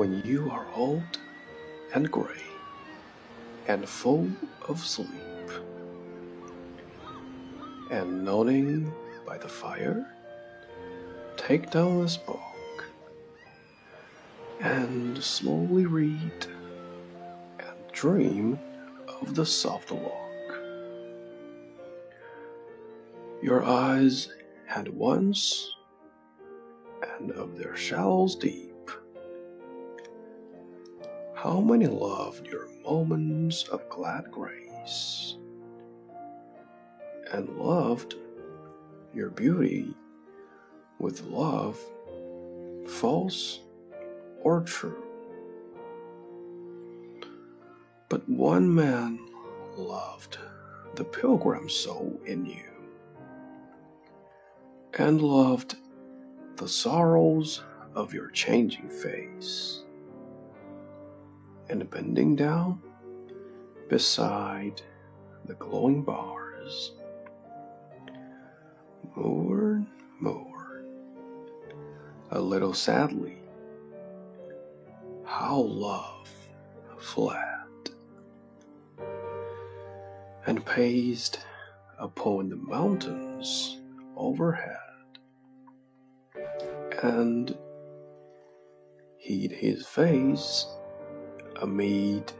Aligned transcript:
when 0.00 0.22
you 0.24 0.50
are 0.50 0.66
old 0.74 1.18
and 1.92 2.10
gray 2.10 2.42
and 3.66 3.86
full 3.86 4.30
of 4.66 4.82
sleep, 4.82 5.50
and 7.90 8.24
nodding 8.24 8.90
by 9.26 9.36
the 9.36 9.46
fire, 9.46 10.10
take 11.36 11.70
down 11.70 12.00
this 12.00 12.16
book 12.16 12.86
and 14.60 15.22
slowly 15.22 15.84
read 15.84 16.46
and 17.58 17.92
dream 17.92 18.58
of 19.06 19.34
the 19.34 19.44
soft 19.44 19.90
log. 19.90 20.54
Your 23.42 23.62
eyes 23.62 24.30
had 24.64 24.88
once, 24.88 25.70
and 27.18 27.32
of 27.32 27.58
their 27.58 27.76
shallows 27.76 28.34
deep 28.34 28.69
how 31.42 31.58
many 31.58 31.86
loved 31.86 32.46
your 32.48 32.68
moments 32.84 33.62
of 33.68 33.88
glad 33.88 34.30
grace, 34.30 35.38
and 37.32 37.48
loved 37.56 38.14
your 39.14 39.30
beauty 39.30 39.94
with 40.98 41.22
love, 41.22 41.80
false 42.86 43.60
or 44.42 44.60
true? 44.60 45.02
But 48.10 48.28
one 48.28 48.74
man 48.74 49.18
loved 49.78 50.36
the 50.94 51.04
pilgrim 51.04 51.70
soul 51.70 52.20
in 52.26 52.44
you, 52.44 52.68
and 54.98 55.22
loved 55.22 55.76
the 56.56 56.68
sorrows 56.68 57.62
of 57.94 58.12
your 58.12 58.28
changing 58.28 58.90
face 58.90 59.84
and 61.70 61.88
bending 61.88 62.34
down 62.34 62.82
beside 63.88 64.82
the 65.46 65.54
glowing 65.54 66.02
bars. 66.02 66.92
More, 69.14 69.74
and 69.74 69.86
more, 70.20 70.84
a 72.30 72.40
little 72.40 72.74
sadly, 72.74 73.38
how 75.24 75.58
love 75.58 76.28
fled 76.98 77.38
and 80.46 80.64
paced 80.66 81.38
upon 81.98 82.48
the 82.48 82.56
mountains 82.56 83.80
overhead 84.16 84.76
and 87.02 87.56
hid 89.18 89.52
his 89.52 89.86
face 89.86 90.66
amid 91.60 92.32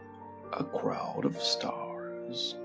a 0.52 0.64
crowd 0.64 1.24
of 1.24 1.40
stars. 1.40 2.56